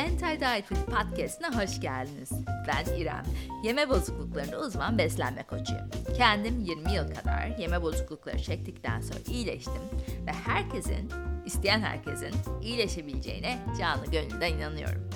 [0.00, 2.30] Anti-Diet Food Podcast'ına hoş geldiniz.
[2.68, 3.22] Ben İrem.
[3.64, 5.90] Yeme bozukluklarında uzman beslenme koçuyum.
[6.16, 9.82] Kendim 20 yıl kadar yeme bozuklukları çektikten sonra iyileştim
[10.26, 11.10] ve herkesin,
[11.46, 15.10] isteyen herkesin iyileşebileceğine canlı gönülden inanıyorum.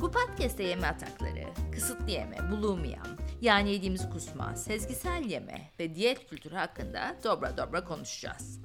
[0.00, 3.02] Bu podcast'te yeme atakları, kısıtlı yeme, bulimia,
[3.40, 8.60] yani yediğimiz kusma, sezgisel yeme ve diyet kültürü hakkında dobra dobra konuşacağız.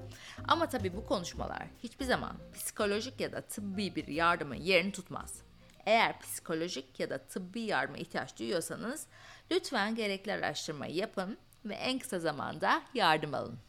[0.47, 5.46] Ama tabii bu konuşmalar hiçbir zaman psikolojik ya da tıbbi bir yardımın yerini tutmaz.
[5.87, 9.07] Eğer psikolojik ya da tıbbi yardıma ihtiyaç duyuyorsanız
[9.51, 13.59] lütfen gerekli araştırmayı yapın ve en kısa zamanda yardım alın.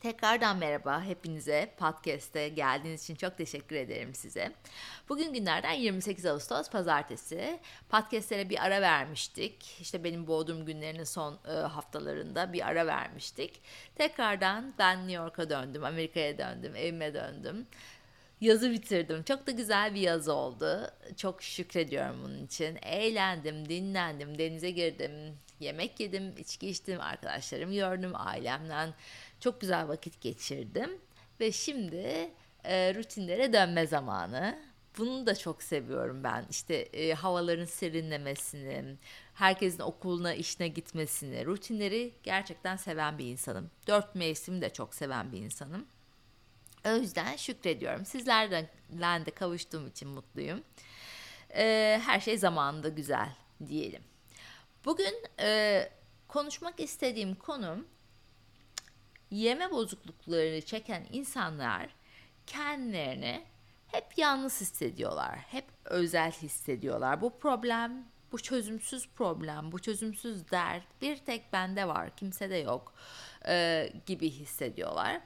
[0.00, 4.52] Tekrardan merhaba hepinize podcast'e geldiğiniz için çok teşekkür ederim size.
[5.08, 7.60] Bugün günlerden 28 Ağustos pazartesi.
[7.88, 9.80] Podcast'lere bir ara vermiştik.
[9.80, 13.62] İşte benim Bodrum günlerinin son e, haftalarında bir ara vermiştik.
[13.94, 17.66] Tekrardan ben New York'a döndüm, Amerika'ya döndüm, evime döndüm.
[18.42, 19.22] Yazı bitirdim.
[19.22, 20.90] Çok da güzel bir yaz oldu.
[21.16, 22.78] Çok şükrediyorum bunun için.
[22.82, 25.10] Eğlendim, dinlendim, denize girdim,
[25.60, 28.94] yemek yedim, içki içtim, arkadaşlarım gördüm, ailemden
[29.40, 30.90] çok güzel vakit geçirdim.
[31.40, 32.30] Ve şimdi
[32.64, 34.58] e, rutinlere dönme zamanı.
[34.98, 36.44] Bunu da çok seviyorum ben.
[36.50, 38.84] İşte e, havaların serinlemesini,
[39.34, 43.70] herkesin okuluna, işine gitmesini, rutinleri gerçekten seven bir insanım.
[43.86, 45.86] Dört mevsimi de çok seven bir insanım.
[46.86, 48.04] O yüzden şükrediyorum.
[48.04, 50.62] Sizlerden de kavuştuğum için mutluyum.
[51.54, 53.28] Ee, her şey zamanında güzel
[53.66, 54.02] diyelim.
[54.84, 55.88] Bugün e,
[56.28, 57.86] konuşmak istediğim konum
[59.30, 61.88] yeme bozukluklarını çeken insanlar
[62.46, 63.44] kendilerini
[63.86, 65.38] hep yalnız hissediyorlar.
[65.38, 67.20] Hep özel hissediyorlar.
[67.20, 72.94] Bu problem, bu çözümsüz problem, bu çözümsüz dert bir tek bende var, kimsede yok
[73.46, 75.20] e, gibi hissediyorlar.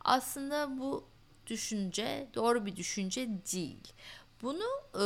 [0.00, 1.04] Aslında bu
[1.46, 3.92] düşünce doğru bir düşünce değil.
[4.42, 5.04] Bunu e,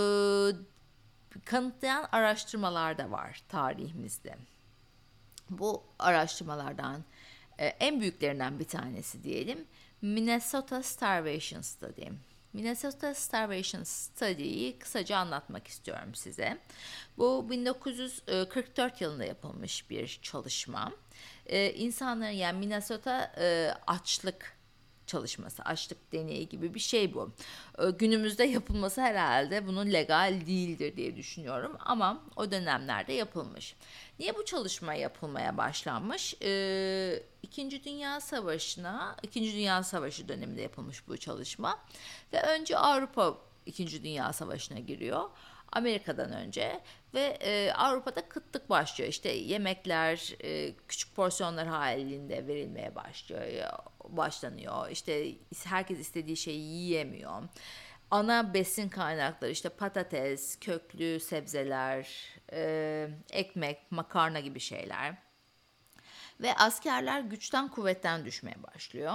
[1.44, 4.36] kanıtlayan araştırmalar da var tarihimizde.
[5.50, 7.04] Bu araştırmalardan
[7.58, 9.64] e, en büyüklerinden bir tanesi diyelim
[10.02, 12.06] Minnesota Starvation Study.
[12.56, 16.58] Minnesota Starvation Study'yi kısaca anlatmak istiyorum size.
[17.18, 20.92] Bu 1944 yılında yapılmış bir çalışma.
[21.46, 24.55] Ee, insanların yani Minnesota e, açlık
[25.06, 27.32] çalışması, açlık deneyi gibi bir şey bu.
[27.78, 33.76] Ee, günümüzde yapılması herhalde bunun legal değildir diye düşünüyorum ama o dönemlerde yapılmış.
[34.18, 36.34] Niye bu çalışma yapılmaya başlanmış?
[36.42, 41.78] Ee, İkinci Dünya Savaşı'na, İkinci Dünya Savaşı döneminde yapılmış bu çalışma
[42.32, 45.30] ve önce Avrupa İkinci Dünya Savaşı'na giriyor.
[45.72, 46.80] Amerika'dan önce
[47.14, 49.10] ve e, Avrupa'da kıtlık başlıyor.
[49.10, 53.70] İşte yemekler e, küçük porsiyonlar halinde verilmeye başlıyor,
[54.04, 54.88] başlanıyor.
[54.90, 55.34] İşte
[55.64, 57.42] herkes istediği şeyi yiyemiyor.
[58.10, 62.08] Ana besin kaynakları işte patates, köklü sebzeler,
[62.52, 65.14] e, ekmek, makarna gibi şeyler.
[66.40, 69.14] Ve askerler güçten kuvvetten düşmeye başlıyor.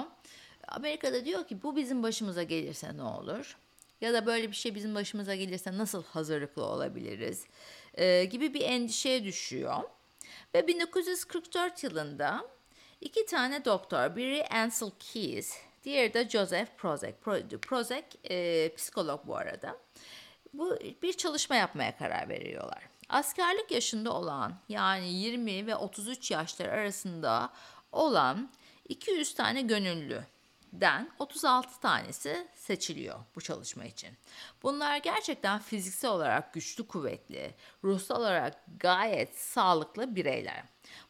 [0.67, 3.57] Amerika'da diyor ki bu bizim başımıza gelirse ne olur?
[4.01, 7.45] Ya da böyle bir şey bizim başımıza gelirse nasıl hazırlıklı olabiliriz
[7.93, 9.83] e, gibi bir endişeye düşüyor.
[10.55, 12.47] Ve 1944 yılında
[13.01, 17.21] iki tane doktor, biri Ansel Keys, diğeri de Joseph Prozek.
[17.61, 19.77] Prozek e, psikolog bu arada.
[20.53, 22.83] Bu bir çalışma yapmaya karar veriyorlar.
[23.09, 27.49] Askerlik yaşında olan yani 20 ve 33 yaşlar arasında
[27.91, 28.49] olan
[28.89, 30.23] 200 tane gönüllü
[30.73, 34.09] den 36 tanesi seçiliyor bu çalışma için.
[34.63, 40.63] Bunlar gerçekten fiziksel olarak güçlü, kuvvetli, ruhsal olarak gayet sağlıklı bireyler.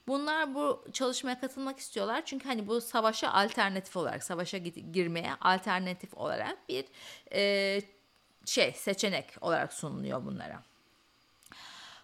[0.07, 6.69] Bunlar bu çalışmaya katılmak istiyorlar çünkü hani bu savaşa alternatif olarak, savaşa girmeye alternatif olarak
[6.69, 6.85] bir
[7.33, 7.81] e,
[8.45, 10.63] şey seçenek olarak sunuluyor bunlara.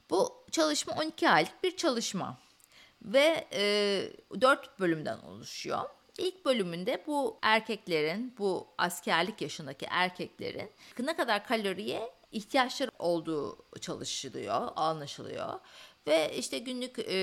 [0.09, 2.37] Bu çalışma 12 aylık bir çalışma
[3.01, 5.89] ve e, 4 bölümden oluşuyor.
[6.17, 10.69] İlk bölümünde bu erkeklerin, bu askerlik yaşındaki erkeklerin
[10.99, 15.59] ne kadar kaloriye ihtiyaçları olduğu çalışılıyor, anlaşılıyor.
[16.07, 17.15] Ve işte günlük e,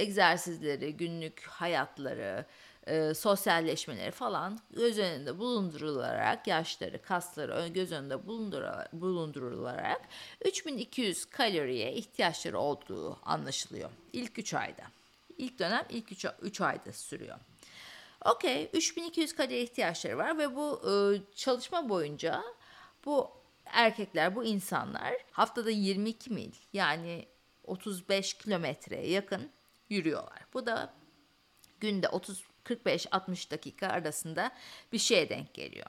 [0.00, 2.44] egzersizleri, günlük hayatları,
[2.86, 10.00] e, sosyalleşmeleri falan göz önünde bulundurularak, yaşları, kasları göz önünde bulundurularak, bulundurularak
[10.44, 14.82] 3200 kaloriye ihtiyaçları olduğu anlaşılıyor ilk 3 ayda.
[15.38, 16.12] İlk dönem ilk
[16.42, 17.38] 3 ayda sürüyor.
[18.26, 20.92] Okey 3200 kalori ihtiyaçları var ve bu e,
[21.34, 22.42] çalışma boyunca
[23.04, 23.30] bu
[23.64, 27.26] erkekler, bu insanlar haftada 22 mil yani
[27.64, 29.50] 35 kilometreye yakın
[29.88, 30.46] yürüyorlar.
[30.54, 30.94] Bu da
[31.80, 34.50] günde 30 45-60 dakika arasında
[34.92, 35.86] bir şeye denk geliyor.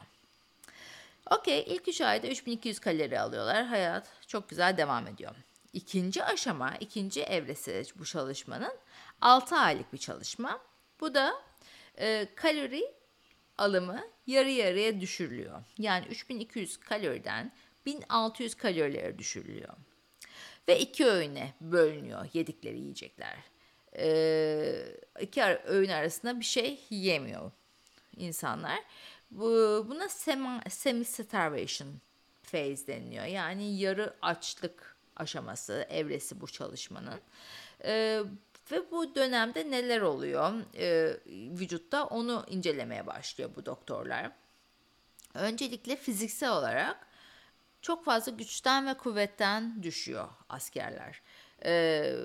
[1.31, 3.65] Okey ilk 3 ayda 3200 kalori alıyorlar.
[3.65, 5.35] Hayat çok güzel devam ediyor.
[5.73, 8.73] İkinci aşama, ikinci evresi bu çalışmanın
[9.21, 10.59] 6 aylık bir çalışma.
[10.99, 11.46] Bu da
[11.99, 12.93] e, kalori
[13.57, 15.63] alımı yarı yarıya düşürülüyor.
[15.77, 17.51] Yani 3200 kaloriden
[17.85, 19.73] 1600 kalorilere düşürülüyor.
[20.67, 23.37] Ve iki öğüne bölünüyor yedikleri yiyecekler.
[23.97, 24.85] Ee,
[25.21, 27.51] iki öğün arasında bir şey yemiyor
[28.17, 28.79] insanlar.
[29.31, 30.09] Bu, buna
[30.69, 31.89] semi-starvation
[32.43, 33.25] phase deniliyor.
[33.25, 37.19] Yani yarı açlık aşaması, evresi bu çalışmanın.
[37.83, 38.21] Ee,
[38.71, 41.17] ve bu dönemde neler oluyor e,
[41.59, 44.31] vücutta onu incelemeye başlıyor bu doktorlar.
[45.33, 47.07] Öncelikle fiziksel olarak
[47.81, 51.21] çok fazla güçten ve kuvvetten düşüyor askerler.
[51.65, 52.15] Ee,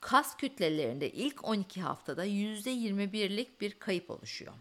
[0.00, 4.52] kas kütlelerinde ilk 12 haftada %21'lik bir kayıp oluşuyor.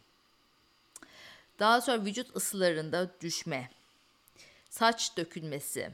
[1.60, 3.69] Daha sonra vücut ısılarında düşme,
[4.69, 5.92] saç dökülmesi,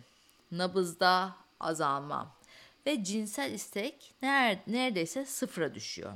[0.51, 2.35] nabızda azalma
[2.85, 4.13] ve cinsel istek
[4.67, 6.13] neredeyse sıfıra düşüyor.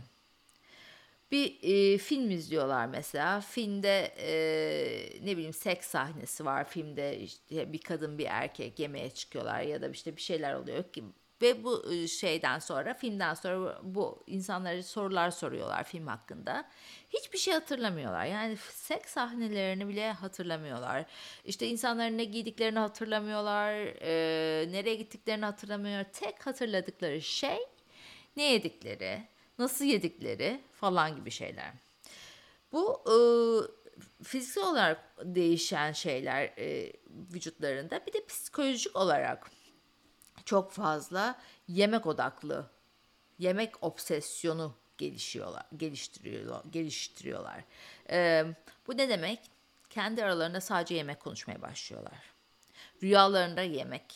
[1.31, 3.41] Bir e, film izliyorlar mesela.
[3.41, 6.69] Filmde e, ne bileyim seks sahnesi var.
[6.69, 11.03] Filmde işte bir kadın bir erkek yemeğe çıkıyorlar ya da işte bir şeyler oluyor ki
[11.41, 16.69] ve bu e, şeyden sonra filmden sonra bu insanlara sorular soruyorlar film hakkında.
[17.09, 18.25] Hiçbir şey hatırlamıyorlar.
[18.25, 21.05] Yani seks sahnelerini bile hatırlamıyorlar.
[21.45, 23.73] İşte insanların ne giydiklerini hatırlamıyorlar.
[24.01, 26.03] E, nereye gittiklerini hatırlamıyor.
[26.03, 27.59] Tek hatırladıkları şey
[28.37, 29.23] ne yedikleri,
[29.59, 31.71] nasıl yedikleri falan gibi şeyler.
[32.71, 33.15] Bu e,
[34.23, 36.93] fiziksel olarak değişen şeyler e,
[37.33, 39.51] vücutlarında bir de psikolojik olarak
[40.49, 42.69] çok fazla yemek odaklı,
[43.39, 47.63] yemek obsesyonu gelişiyorlar, geliştiriyorlar, geliştiriyorlar.
[48.09, 48.45] Ee,
[48.87, 49.39] bu ne demek?
[49.89, 52.19] Kendi aralarında sadece yemek konuşmaya başlıyorlar.
[53.03, 54.15] Rüyalarında yemek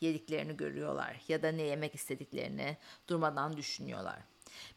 [0.00, 2.76] yediklerini görüyorlar ya da ne yemek istediklerini
[3.08, 4.18] durmadan düşünüyorlar.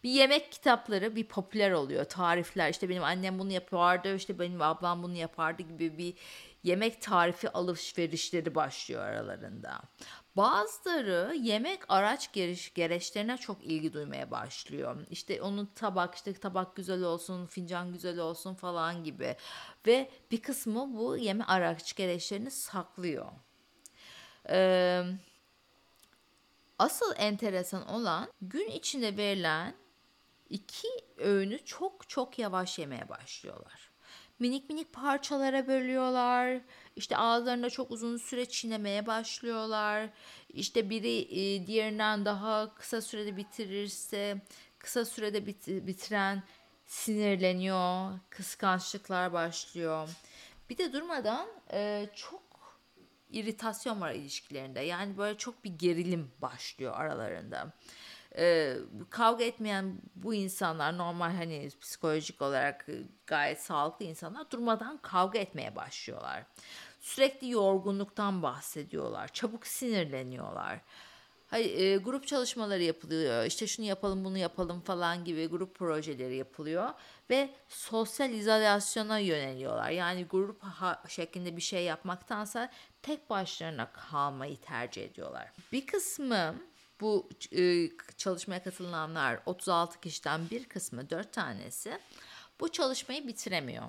[0.04, 2.06] Bir yemek kitapları bir popüler oluyor.
[2.06, 6.13] Tarifler işte benim annem bunu yapardı, işte benim ablam bunu yapardı gibi bir
[6.63, 9.81] yemek tarifi alışverişleri başlıyor aralarında.
[10.38, 15.06] Bazıları yemek araç geriş, gereçlerine çok ilgi duymaya başlıyor.
[15.10, 19.36] İşte onun tabak işte tabak güzel olsun, fincan güzel olsun falan gibi.
[19.88, 23.31] Ve bir kısmı bu yemek araç gereçlerini saklıyor.
[24.50, 25.04] Ee,
[26.80, 29.75] asıl enteresan olan gün içinde verilen
[30.50, 30.88] iki
[31.18, 33.87] öğünü çok çok yavaş yemeye başlıyorlar
[34.39, 36.62] minik minik parçalara bölüyorlar.
[36.95, 40.10] İşte ağızlarında çok uzun süre çiğnemeye başlıyorlar.
[40.50, 44.42] İşte biri e, diğerinden daha kısa sürede bitirirse
[44.80, 46.44] kısa sürede bit- bitiren
[46.86, 50.10] sinirleniyor, kıskançlıklar başlıyor.
[50.69, 52.42] Bir de durmadan e, çok
[53.31, 54.80] iritasyon var ilişkilerinde.
[54.80, 57.74] Yani böyle çok bir gerilim başlıyor aralarında
[58.38, 58.77] e,
[59.09, 62.94] kavga etmeyen bu insanlar normal hani psikolojik olarak e,
[63.27, 66.44] gayet sağlıklı insanlar durmadan kavga etmeye başlıyorlar.
[67.01, 69.27] Sürekli yorgunluktan bahsediyorlar.
[69.27, 70.79] Çabuk sinirleniyorlar.
[71.47, 73.45] Hayır, e, grup çalışmaları yapılıyor.
[73.45, 76.89] İşte şunu yapalım, bunu yapalım falan gibi grup projeleri yapılıyor
[77.30, 79.89] ve sosyal izolasyona yöneliyorlar.
[79.89, 80.62] Yani grup
[81.07, 82.71] şeklinde bir şey yapmaktansa
[83.01, 85.52] tek başlarına kalmayı tercih ediyorlar.
[85.71, 86.56] Bir kısmı
[87.01, 91.99] bu e, çalışmaya katılanlar 36 kişiden bir kısmı 4 tanesi
[92.59, 93.85] bu çalışmayı bitiremiyor.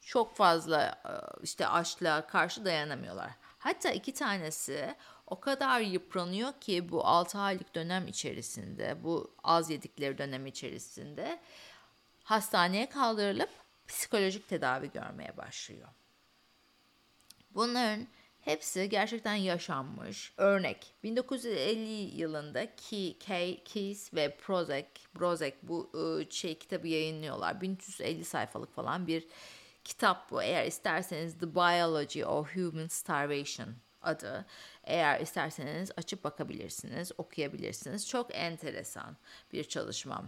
[0.00, 3.30] Çok fazla e, işte açlığa karşı dayanamıyorlar.
[3.58, 4.94] Hatta iki tanesi
[5.26, 11.40] o kadar yıpranıyor ki bu 6 aylık dönem içerisinde, bu az yedikleri dönem içerisinde
[12.24, 13.50] hastaneye kaldırılıp
[13.88, 15.88] psikolojik tedavi görmeye başlıyor.
[17.50, 18.06] Bunların
[18.40, 20.32] Hepsi gerçekten yaşanmış.
[20.36, 24.86] Örnek 1950 yılında Key, Key, Keys ve Prozek,
[25.18, 27.60] Brozek bu ıı, şey kitabı yayınlıyorlar.
[27.60, 29.26] 1350 sayfalık falan bir
[29.84, 30.42] kitap bu.
[30.42, 33.68] Eğer isterseniz The Biology of Human Starvation
[34.02, 34.46] adı.
[34.84, 38.08] Eğer isterseniz açıp bakabilirsiniz, okuyabilirsiniz.
[38.08, 39.16] Çok enteresan
[39.52, 40.24] bir çalışma.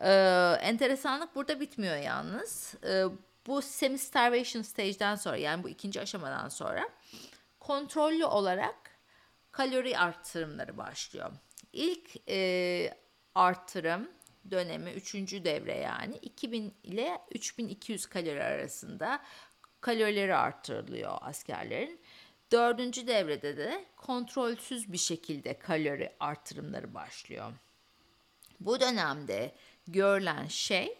[0.00, 2.74] Ee, enteresanlık burada bitmiyor yalnız.
[2.84, 3.04] Ee,
[3.46, 6.88] bu semi-starvation stage'den sonra yani bu ikinci aşamadan sonra
[7.66, 8.90] kontrollü olarak
[9.52, 11.32] kalori arttırımları başlıyor.
[11.72, 12.98] İlk e,
[13.34, 14.10] artırım
[14.50, 15.14] dönemi 3.
[15.14, 19.22] devre yani 2000 ile 3200 kalori arasında
[19.80, 22.00] kalorileri arttırılıyor askerlerin.
[22.52, 27.52] Dördüncü devrede de kontrolsüz bir şekilde kalori artırımları başlıyor.
[28.60, 29.54] Bu dönemde
[29.86, 30.98] görülen şey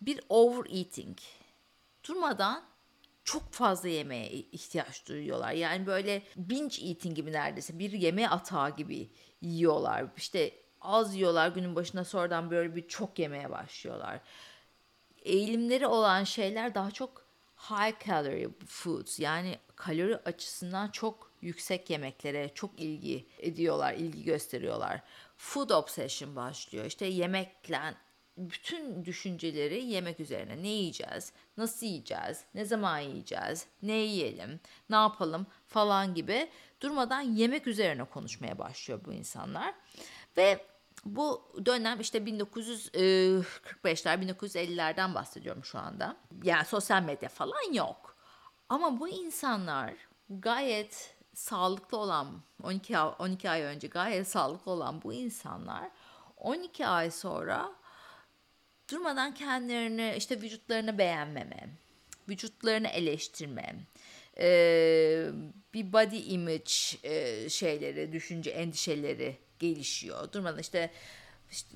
[0.00, 1.18] bir overeating.
[2.04, 2.77] Durmadan
[3.28, 5.52] çok fazla yemeğe ihtiyaç duyuyorlar.
[5.52, 10.06] Yani böyle binge eating gibi neredeyse bir yeme atağı gibi yiyorlar.
[10.16, 14.20] İşte az yiyorlar günün başında sonradan böyle bir çok yemeye başlıyorlar.
[15.22, 22.80] Eğilimleri olan şeyler daha çok high calorie foods yani kalori açısından çok yüksek yemeklere çok
[22.80, 25.02] ilgi ediyorlar, ilgi gösteriyorlar.
[25.36, 26.84] Food obsession başlıyor.
[26.84, 27.94] İşte yemekle
[28.38, 30.62] bütün düşünceleri yemek üzerine.
[30.62, 31.32] Ne yiyeceğiz?
[31.56, 32.44] Nasıl yiyeceğiz?
[32.54, 33.66] Ne zaman yiyeceğiz?
[33.82, 34.60] Ne yiyelim?
[34.90, 35.46] Ne yapalım?
[35.68, 36.48] falan gibi
[36.80, 39.74] durmadan yemek üzerine konuşmaya başlıyor bu insanlar.
[40.36, 40.64] Ve
[41.04, 43.44] bu dönem işte 1945'ler,
[43.84, 46.16] 1950'lerden bahsediyorum şu anda.
[46.42, 48.16] Yani sosyal medya falan yok.
[48.68, 49.94] Ama bu insanlar
[50.30, 55.90] gayet sağlıklı olan 12 12 ay önce gayet sağlıklı olan bu insanlar
[56.36, 57.72] 12 ay sonra
[58.90, 61.68] durmadan kendilerini işte vücutlarını beğenmeme,
[62.28, 63.74] vücutlarını eleştirme,
[64.38, 65.26] e,
[65.74, 70.32] bir body image e, şeyleri, düşünce, endişeleri gelişiyor.
[70.32, 70.90] Durmadan işte,
[71.50, 71.68] işte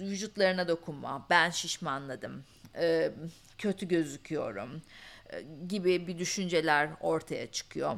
[0.00, 3.10] vücutlarına dokunma, ben şişmanladım, e,
[3.58, 4.82] kötü gözüküyorum
[5.68, 7.96] gibi bir düşünceler ortaya çıkıyor.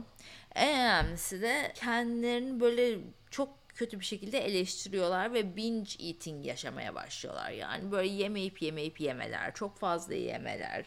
[0.54, 2.98] En önemlisi de kendilerini böyle
[3.30, 7.50] çok kötü bir şekilde eleştiriyorlar ve binge eating yaşamaya başlıyorlar.
[7.50, 10.84] Yani böyle yemeyip yemeyip yemeler, çok fazla yemeler.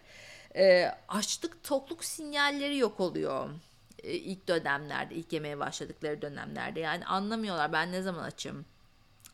[0.55, 3.49] E, açlık, tokluk sinyalleri yok oluyor
[4.03, 6.79] e, ilk dönemlerde, ilk yemeye başladıkları dönemlerde.
[6.79, 8.65] Yani anlamıyorlar ben ne zaman açım,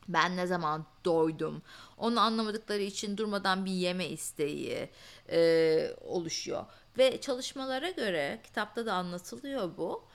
[0.08, 1.62] ben ne zaman doydum.
[1.96, 4.90] Onu anlamadıkları için durmadan bir yeme isteği
[5.30, 6.64] e, oluşuyor.
[6.98, 10.07] Ve çalışmalara göre kitapta da anlatılıyor bu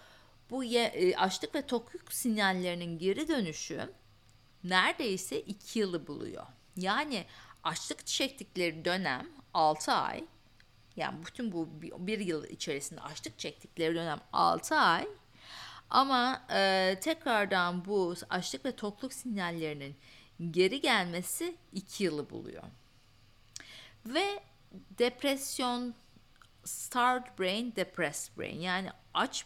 [0.49, 3.93] bu ye, e, açlık ve tokluk sinyallerinin geri dönüşü
[4.63, 6.45] neredeyse 2 yılı buluyor.
[6.77, 7.25] Yani
[7.63, 10.23] açlık çektikleri dönem 6 ay
[10.95, 15.07] yani bütün bu bir yıl içerisinde açlık çektikleri dönem 6 ay
[15.89, 19.95] ama e, tekrardan bu açlık ve tokluk sinyallerinin
[20.51, 22.63] geri gelmesi 2 yılı buluyor.
[24.05, 25.95] Ve depresyon
[26.63, 29.45] starved brain, depressed brain yani aç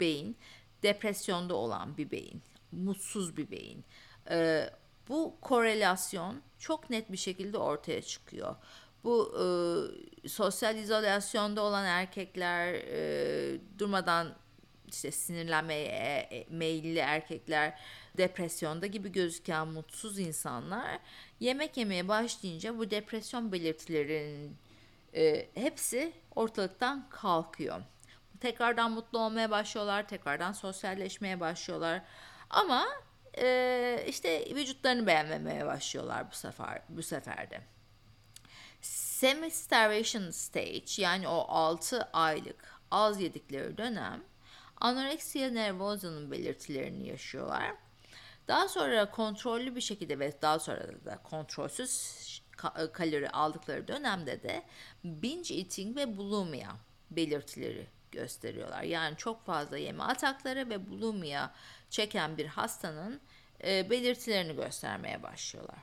[0.00, 0.36] beyin
[0.82, 3.84] depresyonda olan bir beyin, mutsuz bir beyin.
[4.30, 4.70] E,
[5.08, 8.56] bu korelasyon çok net bir şekilde ortaya çıkıyor.
[9.04, 9.34] Bu
[10.24, 14.34] e, sosyal izolasyonda olan erkekler e, durmadan
[14.88, 15.88] işte sinirlenmeye
[16.30, 17.80] e, meyilli erkekler,
[18.16, 20.98] depresyonda gibi gözüken mutsuz insanlar
[21.40, 24.56] yemek yemeye başlayınca bu depresyon belirtilerinin
[25.14, 27.80] e, hepsi ortalıktan kalkıyor
[28.44, 32.02] tekrardan mutlu olmaya başlıyorlar, tekrardan sosyalleşmeye başlıyorlar.
[32.50, 32.86] Ama
[33.38, 37.60] e, işte vücutlarını beğenmemeye başlıyorlar bu sefer bu seferde.
[38.80, 44.24] Semi starvation stage yani o 6 aylık az yedikleri dönem
[44.80, 47.74] anoreksiya nervoza'nın belirtilerini yaşıyorlar.
[48.48, 52.42] Daha sonra kontrollü bir şekilde ve daha sonra da kontrolsüz
[52.92, 54.62] kalori aldıkları dönemde de
[55.04, 56.72] binge eating ve bulimia
[57.10, 58.82] belirtileri gösteriyorlar.
[58.82, 61.50] Yani çok fazla yeme atakları ve bulimia
[61.90, 63.20] çeken bir hastanın
[63.64, 65.78] e, belirtilerini göstermeye başlıyorlar.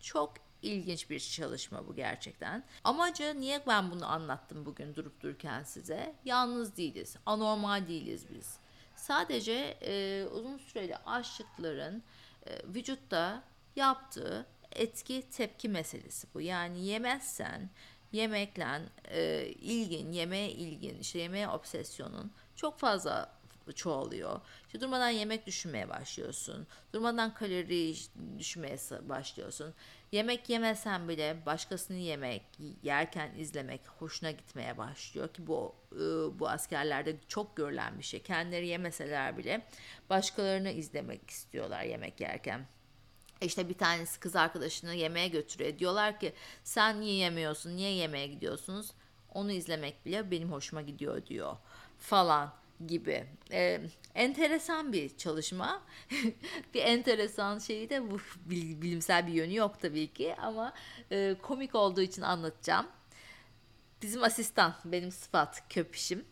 [0.00, 2.64] Çok ilginç bir çalışma bu gerçekten.
[2.84, 6.14] Amacı niye ben bunu anlattım bugün durup dururken size?
[6.24, 8.56] Yalnız değiliz, anormal değiliz biz.
[8.96, 9.52] Sadece
[9.82, 12.02] e, uzun süreli açlıkların
[12.46, 13.42] e, vücutta
[13.76, 16.40] yaptığı etki tepki meselesi bu.
[16.40, 17.70] Yani yemezsen
[18.12, 23.42] yemekle e, ilgin, yemeğe ilgin, işte yemeğe obsesyonun çok fazla
[23.74, 24.40] çoğalıyor.
[24.66, 26.66] İşte durmadan yemek düşünmeye başlıyorsun.
[26.92, 27.94] Durmadan kalori
[28.38, 28.76] düşünmeye
[29.08, 29.74] başlıyorsun.
[30.12, 32.42] Yemek yemesen bile başkasını yemek,
[32.82, 35.98] yerken izlemek hoşuna gitmeye başlıyor ki bu e,
[36.38, 38.22] bu askerlerde çok görülen bir şey.
[38.22, 39.66] Kendileri yemeseler bile
[40.10, 42.66] başkalarını izlemek istiyorlar yemek yerken.
[43.42, 45.78] İşte bir tanesi kız arkadaşını yemeğe götürüyor.
[45.78, 46.32] Diyorlar ki
[46.64, 48.90] sen niye yemiyorsun, niye yemeğe gidiyorsunuz?
[49.34, 51.56] Onu izlemek bile benim hoşuma gidiyor diyor
[51.98, 52.52] falan
[52.86, 53.26] gibi.
[53.52, 53.80] Ee,
[54.14, 55.82] enteresan bir çalışma.
[56.74, 60.72] bir enteresan şeyi de bu bilimsel bir yönü yok tabii ki ama
[61.10, 62.86] e, komik olduğu için anlatacağım.
[64.02, 66.24] Bizim asistan, benim sıfat köpüşüm.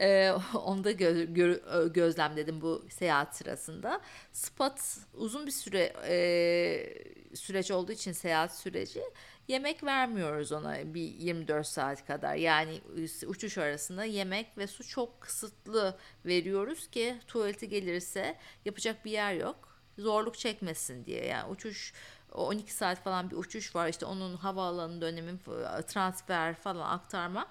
[0.00, 4.00] Ee, onu da gö- gö- gözlemledim bu seyahat sırasında.
[4.32, 4.74] Spot
[5.14, 9.02] uzun bir süre e, süreç olduğu için seyahat süreci
[9.48, 12.34] yemek vermiyoruz ona bir 24 saat kadar.
[12.34, 12.80] Yani
[13.26, 19.68] uçuş arasında yemek ve su çok kısıtlı veriyoruz ki tuvaleti gelirse yapacak bir yer yok.
[19.98, 21.26] Zorluk çekmesin diye.
[21.26, 21.92] Yani uçuş
[22.32, 23.88] 12 saat falan bir uçuş var.
[23.88, 25.38] İşte onun havaalanı dönemi
[25.86, 27.46] transfer falan aktarma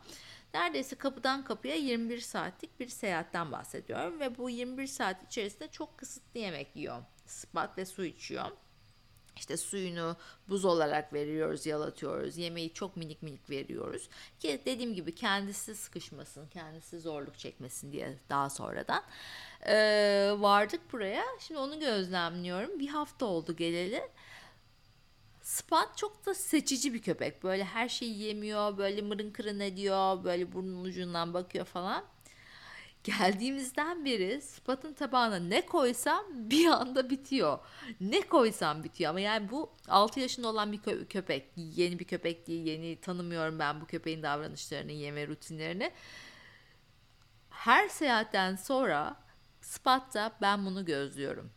[0.54, 6.40] Neredeyse kapıdan kapıya 21 saatlik bir seyahatten bahsediyorum ve bu 21 saat içerisinde çok kısıtlı
[6.40, 7.04] yemek yiyor.
[7.26, 8.52] Spat ve su içiyor.
[9.40, 10.16] İşte suyunu
[10.50, 12.38] buz olarak veriyoruz, yalatıyoruz.
[12.38, 14.10] Yemeği çok minik minik veriyoruz.
[14.40, 19.04] Ki dediğim gibi kendisi sıkışmasın, kendisi zorluk çekmesin diye daha sonradan.
[19.68, 21.24] Ee, vardık buraya.
[21.40, 22.80] Şimdi onu gözlemliyorum.
[22.80, 24.10] Bir hafta oldu geleli.
[25.50, 27.44] Spot çok da seçici bir köpek.
[27.44, 32.06] Böyle her şeyi yemiyor, böyle mırın kırın ediyor, böyle burnun ucundan bakıyor falan.
[33.04, 37.60] Geldiğimizden beri Spot'un tabağına ne koysam bir anda bitiyor.
[38.02, 41.52] Ne koysam bitiyor ama yani bu 6 yaşında olan bir kö- köpek.
[41.56, 45.92] Yeni bir köpek değil, yeni tanımıyorum ben bu köpeğin davranışlarını, yeme rutinlerini.
[47.50, 49.16] Her seyahatten sonra
[49.62, 51.52] Spot'ta ben bunu gözlüyorum.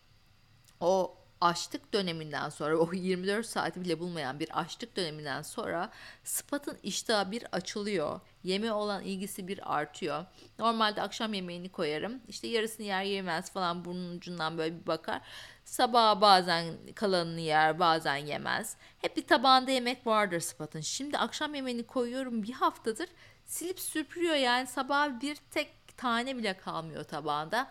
[0.80, 5.90] O açlık döneminden sonra o 24 saati bile bulmayan bir açlık döneminden sonra
[6.24, 8.20] Spot'ın iştahı bir açılıyor.
[8.44, 10.24] Yeme olan ilgisi bir artıyor.
[10.58, 12.20] Normalde akşam yemeğini koyarım.
[12.28, 15.20] İşte yarısını yer yemez falan burnun ucundan böyle bir bakar.
[15.64, 18.76] Sabah bazen kalanını yer bazen yemez.
[18.98, 20.80] Hep bir tabağında yemek vardır Spot'ın.
[20.80, 23.08] Şimdi akşam yemeğini koyuyorum bir haftadır
[23.46, 27.70] silip süpürüyor yani sabah bir tek tane bile kalmıyor tabağında.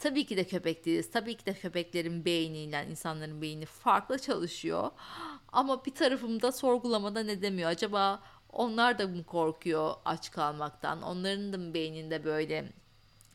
[0.00, 1.10] Tabii ki de köpek değiliz.
[1.10, 4.90] Tabii ki de köpeklerin beyniyle insanların beyni farklı çalışıyor.
[5.52, 7.70] Ama bir tarafımda sorgulamada ne demiyor?
[7.70, 11.02] Acaba onlar da mı korkuyor aç kalmaktan?
[11.02, 12.72] Onların da mı beyninde böyle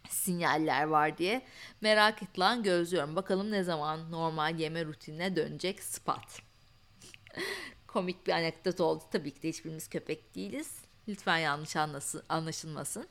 [0.10, 1.42] sinyaller var diye
[1.82, 3.16] merak edilen gözlüyorum.
[3.16, 6.42] Bakalım ne zaman normal yeme rutinine dönecek Spot.
[7.88, 9.04] Komik bir anekdot oldu.
[9.12, 10.82] Tabii ki de hiçbirimiz köpek değiliz.
[11.08, 11.76] Lütfen yanlış
[12.30, 13.08] anlaşılmasın.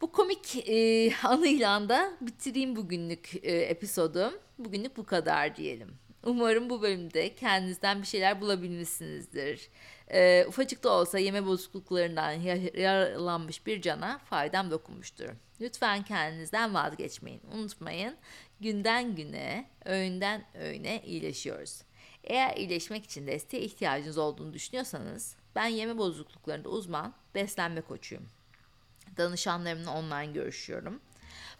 [0.00, 4.40] Bu komik e, anıyla da bitireyim bugünlük e, episodu.
[4.58, 5.94] Bugünlük bu kadar diyelim.
[6.24, 9.68] Umarım bu bölümde kendinizden bir şeyler bulabilmişsinizdir.
[10.08, 12.32] E, ufacık da olsa yeme bozukluklarından
[12.76, 15.28] yaralanmış bir cana faydam dokunmuştur.
[15.60, 17.42] Lütfen kendinizden vazgeçmeyin.
[17.52, 18.16] Unutmayın
[18.60, 21.82] günden güne, öğünden öğüne iyileşiyoruz.
[22.24, 28.39] Eğer iyileşmek için desteğe ihtiyacınız olduğunu düşünüyorsanız ben yeme bozukluklarında uzman beslenme koçuyum
[29.16, 31.00] danışanlarımla online görüşüyorum.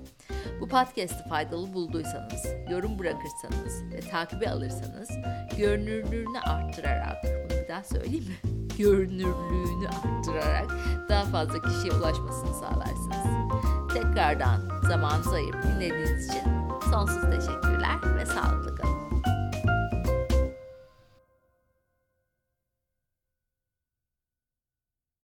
[0.61, 5.11] Bu podcast'i faydalı bulduysanız, yorum bırakırsanız ve takibi alırsanız
[5.59, 8.37] görünürlüğünü arttırarak, bunu bir daha söyleyeyim mi?
[8.79, 10.71] Görünürlüğünü arttırarak
[11.09, 13.27] daha fazla kişiye ulaşmasını sağlarsınız.
[13.95, 16.64] Tekrardan zamanınızı ayırıp dinlediğiniz için
[16.95, 19.04] sonsuz teşekkürler ve sağlıklı kalın.